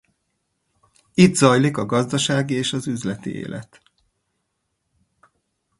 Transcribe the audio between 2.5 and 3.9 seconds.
és az üzleti élet.